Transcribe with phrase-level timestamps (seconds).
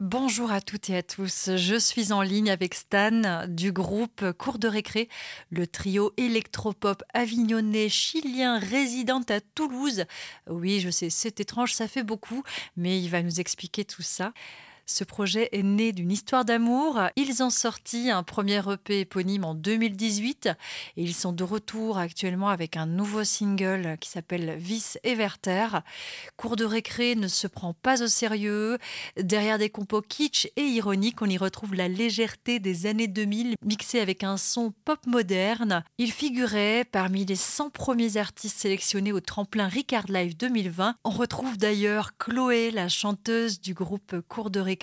[0.00, 1.50] Bonjour à toutes et à tous.
[1.54, 5.08] Je suis en ligne avec Stan du groupe Cours de récré,
[5.50, 10.04] le trio électropop avignonnais chilien résident à Toulouse.
[10.50, 12.42] Oui, je sais, c'est étrange, ça fait beaucoup,
[12.76, 14.32] mais il va nous expliquer tout ça.
[14.86, 17.00] Ce projet est né d'une histoire d'amour.
[17.16, 20.50] Ils ont sorti un premier EP éponyme en 2018
[20.98, 25.80] et ils sont de retour actuellement avec un nouveau single qui s'appelle Vice et Werther.
[26.36, 28.76] Cours de récré ne se prend pas au sérieux.
[29.16, 34.00] Derrière des compos kitsch et ironiques, on y retrouve la légèreté des années 2000 mixée
[34.00, 35.82] avec un son pop moderne.
[35.96, 40.96] Il figurait parmi les 100 premiers artistes sélectionnés au tremplin Ricard Live 2020.
[41.04, 44.73] On retrouve d'ailleurs Chloé, la chanteuse du groupe Cours de récré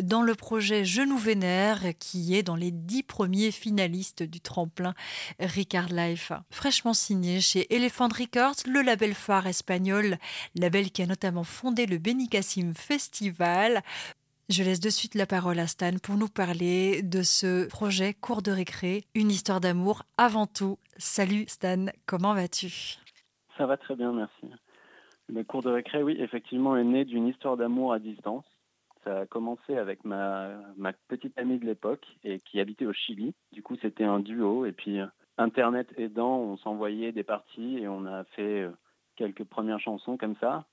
[0.00, 4.94] dans le projet Genou Vénère, qui est dans les dix premiers finalistes du tremplin
[5.38, 6.32] Ricard Life.
[6.50, 10.18] Fraîchement signé chez Elephant Records, le label phare espagnol,
[10.54, 13.82] label qui a notamment fondé le Benicassim Festival.
[14.48, 18.42] Je laisse de suite la parole à Stan pour nous parler de ce projet Cours
[18.42, 20.78] de récré, une histoire d'amour avant tout.
[20.98, 22.98] Salut Stan, comment vas-tu?
[23.56, 24.54] Ça va très bien, merci.
[25.28, 28.44] Le cours de récré, oui, effectivement, est né d'une histoire d'amour à distance.
[29.04, 30.58] Ça a commencé avec ma,
[31.08, 33.34] petite amie de l'époque et qui habitait au Chili.
[33.52, 34.64] Du coup, c'était un duo.
[34.64, 35.00] Et puis,
[35.38, 38.70] Internet aidant, on s'envoyait des parties et on a fait euh,
[39.16, 40.66] quelques premières chansons comme ça.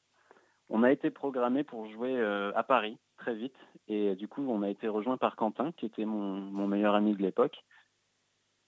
[0.70, 3.58] On a été programmé pour jouer euh, à Paris très vite.
[3.88, 7.22] Et du coup, on a été rejoint par Quentin, qui était mon, meilleur ami de
[7.24, 7.64] l'époque.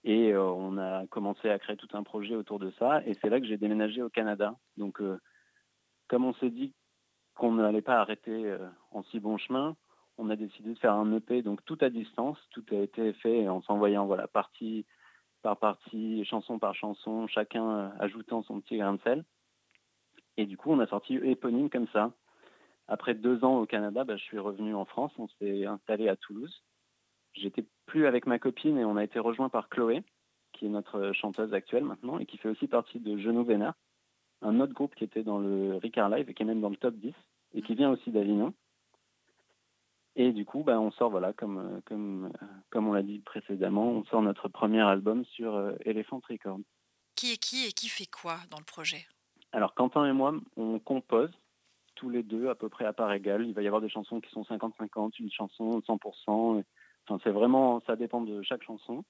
[0.04, 3.06] Et euh, on a commencé à créer tout un projet autour de ça.
[3.06, 4.56] Et c'est là que j'ai déménagé au Canada.
[4.78, 5.00] Donc,
[6.08, 6.74] comme on s'est dit
[7.36, 9.76] qu'on n'allait pas arrêter euh, en si bon chemin,
[10.18, 13.48] on a décidé de faire un EP, donc tout à distance, tout a été fait
[13.48, 14.86] en s'envoyant voilà, partie
[15.42, 19.26] par partie, chanson par chanson, chacun euh, ajoutant son petit grain de sel.
[20.38, 22.14] Et du coup, on a sorti éponyme comme ça.
[22.88, 26.16] Après deux ans au Canada, bah, je suis revenu en France, on s'est installé à
[26.16, 26.64] Toulouse.
[27.34, 30.04] J'étais plus avec ma copine et on a été rejoint par Chloé,
[30.54, 33.76] qui est notre chanteuse actuelle maintenant et qui fait aussi partie de Genou Vénard,
[34.42, 36.76] un autre groupe qui était dans le Ricard Live et qui est même dans le
[36.76, 37.14] top 10
[37.54, 38.54] et qui vient aussi d'Avignon.
[40.16, 43.20] Et du coup, bah, on sort, voilà, comme, euh, comme, euh, comme on l'a dit
[43.20, 46.60] précédemment, on sort notre premier album sur euh, Elephant Records.
[47.16, 49.06] Qui est qui et qui fait quoi dans le projet?
[49.54, 51.32] Alors, Quentin et moi, on compose
[51.96, 53.46] tous les deux à peu près à part égale.
[53.46, 56.64] Il va y avoir des chansons qui sont 50-50, une chanson 100%.
[57.08, 59.04] Enfin, c'est vraiment, ça dépend de chaque chanson.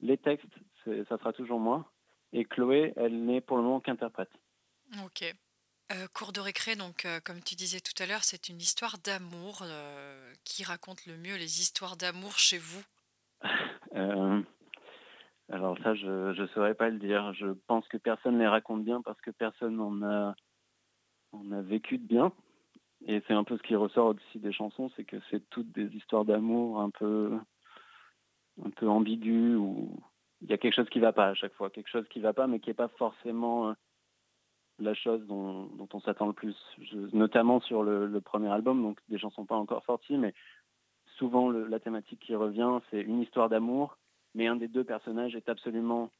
[0.00, 0.54] Les textes,
[0.84, 1.90] ça sera toujours moi.
[2.32, 4.32] Et Chloé, elle n'est pour le moment qu'interprète.
[5.04, 5.34] Ok.
[5.90, 8.96] Euh, cours de récré, donc euh, comme tu disais tout à l'heure, c'est une histoire
[8.98, 9.62] d'amour.
[9.62, 12.82] Euh, qui raconte le mieux les histoires d'amour chez vous
[15.52, 17.34] Alors ça, je ne saurais pas le dire.
[17.34, 20.34] Je pense que personne ne les raconte bien parce que personne n'en a,
[21.32, 22.32] on a vécu de bien.
[23.06, 25.94] Et c'est un peu ce qui ressort aussi des chansons, c'est que c'est toutes des
[25.94, 27.38] histoires d'amour un peu,
[28.64, 30.00] un peu ambiguës où
[30.40, 32.20] il y a quelque chose qui ne va pas à chaque fois, quelque chose qui
[32.20, 33.74] ne va pas, mais qui n'est pas forcément
[34.78, 36.56] la chose dont, on s'attend le plus.
[37.12, 40.34] notamment sur le, premier album, donc des chansons pas encore sorties, mais
[41.16, 43.98] souvent la thématique qui revient, c'est une histoire d'amour,
[44.34, 46.10] mais un des deux personnages est absolument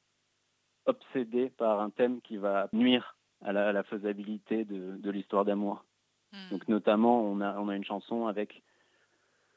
[0.86, 5.84] obsédé par un thème qui va nuire à la, faisabilité de, l'histoire d'amour.
[6.32, 6.50] Hmm.
[6.50, 8.62] Donc notamment, on a, on a une chanson avec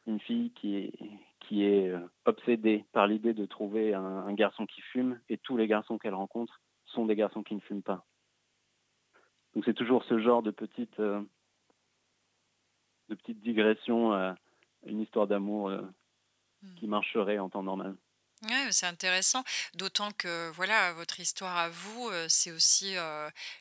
[0.07, 0.94] une fille qui est,
[1.39, 5.67] qui est euh, obsédée par l'idée de trouver un garçon qui fume, et tous les
[5.67, 8.05] garçons qu'elle rencontre sont des garçons qui ne fument pas.
[9.55, 11.21] Donc c'est toujours ce genre de petite, euh,
[13.09, 14.35] de petite digression à
[14.85, 15.81] une histoire d'amour euh,
[16.61, 16.75] hmm.
[16.75, 17.95] qui marcherait en temps normal.
[18.43, 19.43] Ouais, c'est intéressant,
[19.75, 22.95] d'autant que voilà, votre histoire à vous, euh, c'est aussi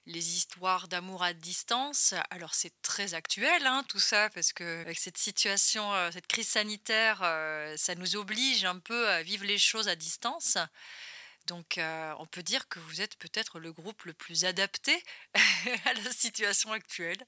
[0.05, 2.13] les histoires d'amour à distance.
[2.31, 7.19] Alors c'est très actuel, hein, tout ça, parce que avec cette situation, cette crise sanitaire,
[7.77, 10.59] ça nous oblige un peu à vivre les choses à distance.
[11.47, 14.93] Donc, euh, on peut dire que vous êtes peut-être le groupe le plus adapté
[15.35, 17.19] à la situation actuelle.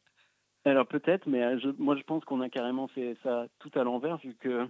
[0.65, 4.17] Alors peut-être, mais euh, moi je pense qu'on a carrément fait ça tout à l'envers,
[4.17, 4.69] vu que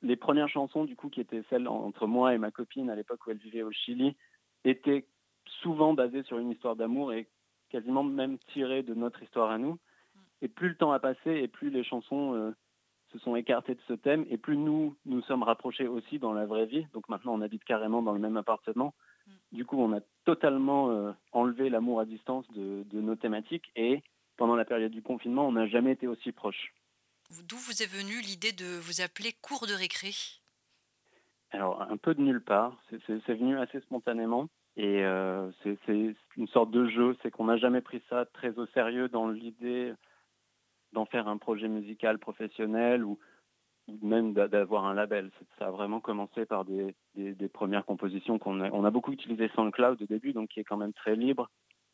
[0.00, 3.26] les premières chansons, du coup, qui étaient celles entre moi et ma copine à l'époque
[3.26, 4.16] où elle vivait au Chili,
[4.64, 5.06] étaient
[5.62, 7.28] souvent basées sur une histoire d'amour et
[7.70, 9.72] quasiment même tirées de notre histoire à nous.
[9.72, 10.18] Mm.
[10.42, 12.52] Et plus le temps a passé et plus les chansons euh,
[13.14, 16.46] se sont écartés de ce thème et plus nous nous sommes rapprochés aussi dans la
[16.46, 16.86] vraie vie.
[16.92, 18.92] Donc maintenant on habite carrément dans le même appartement.
[19.26, 19.32] Mm.
[19.52, 24.02] Du coup on a totalement euh, enlevé l'amour à distance de, nos thématiques et
[24.36, 26.74] pendant la période du confinement on n'a jamais été aussi proches.
[27.48, 30.10] D'où vous est venue l'idée de vous appeler cours de récré?
[31.50, 34.48] Alors un peu de nulle part, c'est venu assez spontanément.
[34.76, 38.66] Et euh, c'est une sorte de jeu, c'est qu'on n'a jamais pris ça très au
[38.66, 39.94] sérieux dans l'idée
[40.94, 43.18] d'en faire un projet musical professionnel ou,
[44.02, 45.30] même d'avoir un label.
[45.58, 46.94] Ça a vraiment commencé par des,
[47.52, 48.70] premières compositions qu'on a.
[48.70, 51.50] On a beaucoup utilisé SoundCloud au début, donc qui est quand même très libre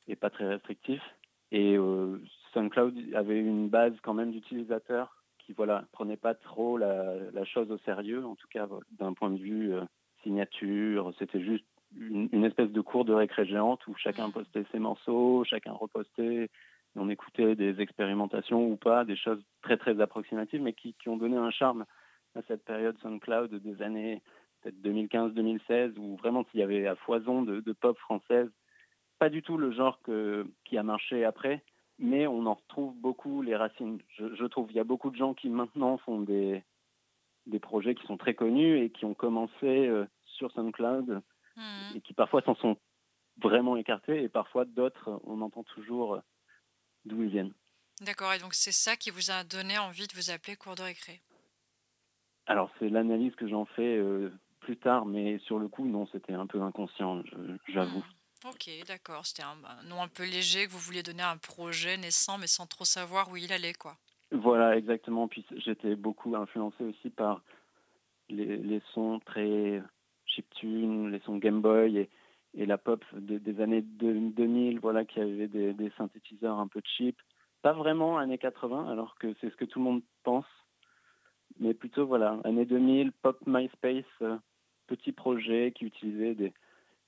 [0.07, 1.03] et pas très restrictif.
[1.51, 7.45] Et euh, SoundCloud avait une base quand même d'utilisateurs qui voilà prenaient pas trop la,
[7.45, 9.83] chose au sérieux, en tout cas d'un point de vue euh,
[10.23, 11.13] signature.
[11.19, 11.65] C'était juste
[11.99, 14.33] une, espèce de cours de récré géante où chacun mmh.
[14.33, 16.51] postait ses morceaux, chacun repostait,
[16.97, 21.37] on écoutait des expérimentations ou pas, des choses très très approximatives, mais qui, ont donné
[21.37, 21.85] un charme
[22.35, 24.23] à cette période SoundCloud des années
[24.63, 28.51] peut-être 2015-2016, où vraiment il y avait à foison de, pop française.
[29.19, 31.63] Pas du tout le genre que, qui a marché après,
[31.99, 33.99] mais on en retrouve beaucoup les racines.
[34.19, 36.63] Je, trouve il y a beaucoup de gens qui maintenant font des,
[37.47, 41.23] des projets qui sont très connus et qui ont commencé euh, sur SoundCloud
[41.57, 41.97] Mmh.
[41.97, 42.77] et qui parfois s'en sont
[43.43, 46.21] vraiment écartés et parfois d'autres, on entend toujours
[47.05, 47.53] d'où ils viennent.
[48.01, 50.83] D'accord, et donc c'est ça qui vous a donné envie de vous appeler cours de
[50.83, 51.21] récré?
[52.47, 56.33] Alors c'est l'analyse que j'en fais euh, plus tard, mais sur le coup, non, c'était
[56.33, 57.23] un peu inconscient,
[57.69, 57.99] j'avoue.
[57.99, 58.49] Mmh.
[58.49, 59.57] Ok, d'accord, c'était un,
[59.87, 62.87] nom un peu léger que vous vouliez donner à un projet naissant, mais sans trop
[62.87, 63.97] savoir où il allait, quoi.
[64.33, 65.29] Voilà, exactement.
[65.29, 67.43] Puis j'étais beaucoup influencé aussi par
[68.31, 69.83] les, les sons très
[70.25, 72.11] chiptune, les sons Game Boy et,
[72.55, 77.17] et la pop des années 2000, voilà, qui avait des, synthétiseurs un peu cheap.
[77.63, 80.47] Pas vraiment années 80, alors que c'est ce que tout le monde pense,
[81.59, 84.37] mais plutôt, voilà, années 2000, pop MySpace, euh,
[84.87, 86.37] petit projet qui utilisait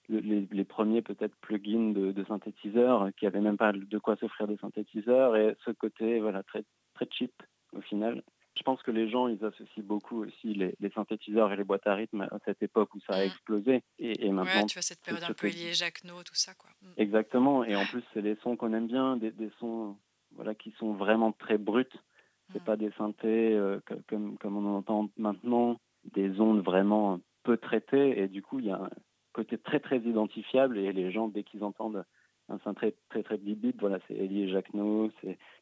[0.08, 4.58] les, premiers peut-être plugins de, de, synthétiseurs qui n'avaient même pas de quoi s'offrir des
[4.58, 5.36] synthétiseurs.
[5.36, 6.64] Et ce côté voilà très
[6.94, 7.32] très cheap
[7.72, 8.22] au final
[8.54, 11.94] je pense que les gens, ils associent beaucoup aussi les, synthétiseurs et les boîtes à
[11.94, 13.26] rythme à cette époque où ça a mmh.
[13.26, 13.82] explosé.
[13.98, 16.70] Et, maintenant, ouais, tu vois, cette période un peu liée Jacquenot, tout ça, quoi.
[16.82, 16.86] Mmh.
[16.98, 17.64] Exactement.
[17.64, 19.96] Et en plus, c'est les sons qu'on aime bien, des, sons
[20.32, 21.86] voilà, qui sont vraiment très bruts.
[22.52, 22.64] C'est mmh.
[22.64, 25.80] pas des synthés euh, comme, comme on entend maintenant,
[26.12, 28.20] des ondes vraiment peu traitées.
[28.20, 28.90] Et du coup, il y a un
[29.32, 30.76] côté très, très identifiable.
[30.76, 32.04] Et les gens, dès qu'ils entendent
[32.50, 35.10] un synthé très, très, très bip, voilà, c'est Elie et Jacquenot,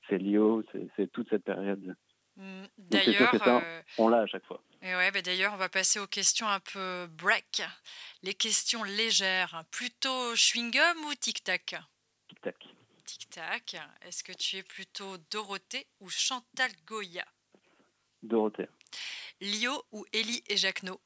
[0.08, 0.64] c'est Lio,
[0.96, 1.94] c'est toute cette période Mm,
[3.04, 4.62] d'ailleurs, euh, on l'a à chaque fois.
[4.82, 7.62] Et ouais, bah, d'ailleurs, on va passer aux questions un peu break,
[8.22, 9.64] les questions légères.
[9.70, 11.76] Plutôt chewing-gum ou tic-tac?
[12.28, 12.56] Tic-tac.
[13.04, 13.76] Tic-tac.
[14.06, 17.24] Est-ce que tu es plutôt Dorothée ou Chantal Goya?
[18.22, 18.68] Dorothée.
[19.40, 21.00] Lio ou Élie et Jacquenot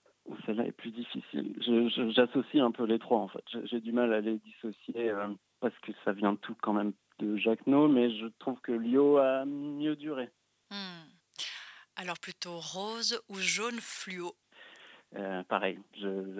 [0.46, 1.54] Celle-là est plus difficile.
[2.14, 3.44] J'associe un peu les trois en fait.
[3.64, 5.28] J'ai du mal à les dissocier euh,
[5.60, 9.44] parce que ça vient tout quand même de Jacquenot, mais je trouve que Lio a
[9.44, 10.30] mieux duré.
[10.70, 11.13] Hmm.
[11.96, 14.34] Alors plutôt rose ou jaune fluo?
[15.16, 15.78] Euh, Pareil,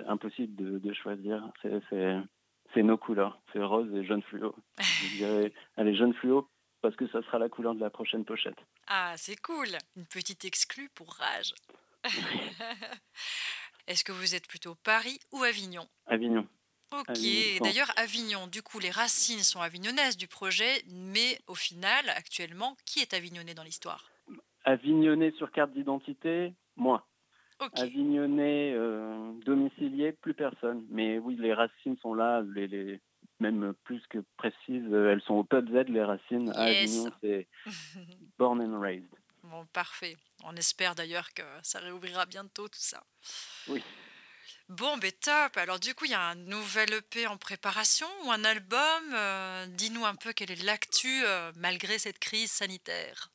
[0.07, 1.43] impossible de, choisir.
[1.63, 4.55] C'est nos couleurs, c'est rose et jaune fluo.
[4.79, 6.49] je dirais, allez, jaune fluo
[6.83, 8.59] parce que ça sera la couleur de la prochaine pochette.
[8.89, 11.55] Ah, c'est cool Une petite exclue pour Rage.
[13.87, 15.89] Est-ce que vous êtes plutôt Paris ou Avignon?
[16.07, 16.47] Avignon.
[16.93, 17.19] Ok,
[17.63, 23.01] d'ailleurs Avignon, du coup les racines sont avignonnaises du projet, mais au final, actuellement, qui
[23.01, 24.14] est avignonné dans l'histoire?
[24.65, 27.07] Avignonné sur carte d'identité, moi.
[27.77, 30.85] Avignonné euh, domicilié, plus personne.
[30.91, 33.01] Mais oui, les racines sont là, les,
[33.41, 36.51] même plus que précises, elles sont au top Z, les racines.
[36.51, 37.47] À Avignon, c'est
[38.39, 39.15] born and raised.
[39.45, 40.17] Bon, parfait.
[40.45, 43.03] On espère d'ailleurs que ça réouvrira bientôt tout ça.
[43.69, 43.83] Oui.
[44.69, 45.57] Bon, ben top.
[45.59, 49.15] Alors du coup, il y a un nouvel EP en préparation ou un album?
[49.15, 53.31] Euh, dis-nous un peu quelle est l'actu euh, malgré cette crise sanitaire.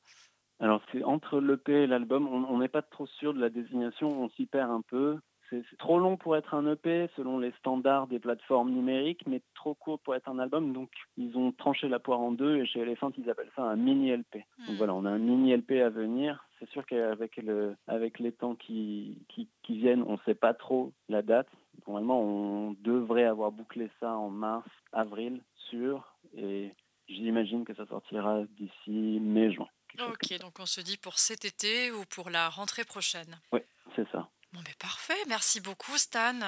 [0.59, 4.29] Alors c'est entre l'EP et l'album, on n'est pas trop sûr de la désignation, on
[4.29, 5.17] s'y perd un peu.
[5.49, 9.73] C'est trop long pour être un EP selon les standards des plateformes numériques, mais trop
[9.73, 10.73] court pour être un album.
[10.73, 13.75] Donc ils ont tranché la poire en deux et chez Elephant ils appellent ça un
[13.75, 14.35] mini LP.
[14.35, 14.77] Donc hmm.
[14.77, 16.45] voilà, on a un mini LP à venir.
[16.59, 20.53] C'est sûr qu'avec le, avec les temps qui, qui, qui viennent, on ne sait pas
[20.53, 21.47] trop la date.
[21.87, 26.15] Normalement, on devrait avoir bouclé ça en mars, avril, sûr.
[26.35, 26.73] Et
[27.07, 29.67] j'imagine que ça sortira d'ici mai-juin.
[29.99, 33.39] Ok, donc on se dit pour cet été ou pour la rentrée prochaine.
[33.51, 33.61] Oui,
[33.95, 34.29] c'est ça.
[34.51, 36.39] Bon, mais parfait, merci beaucoup Stan.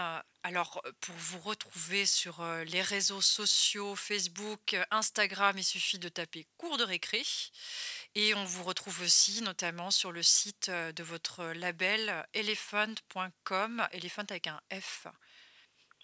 [0.42, 6.48] Alors, pour vous retrouver sur euh, les réseaux sociaux, Facebook, Instagram, il suffit de taper
[6.58, 7.22] cours de récré.
[8.16, 14.26] Et on vous retrouve aussi notamment sur le site euh, de votre label elephant.com, elephant
[14.30, 15.06] avec un F.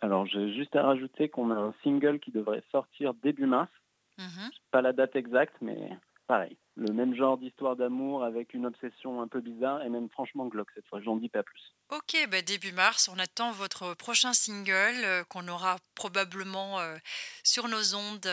[0.01, 3.71] Alors, j'ai juste à rajouter qu'on a un single qui devrait sortir début mars.
[4.19, 4.51] Mhm.
[4.69, 5.89] Pas la date exacte, mais
[6.27, 10.45] pareil, le même genre d'histoire d'amour avec une obsession un peu bizarre et même franchement
[10.45, 11.73] glauque cette fois, j'en dis pas plus.
[11.89, 16.95] Ok, bah début mars, on attend votre prochain single euh, qu'on aura probablement euh,
[17.43, 18.27] sur nos ondes.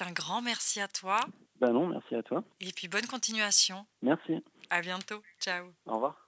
[0.00, 1.20] Un grand merci à toi.
[1.60, 2.44] Ben non, merci à toi.
[2.60, 3.86] Et puis bonne continuation.
[4.02, 4.42] Merci.
[4.70, 5.22] À bientôt.
[5.40, 5.66] Ciao.
[5.86, 6.27] Au revoir.